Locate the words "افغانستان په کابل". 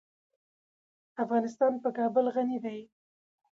1.23-2.25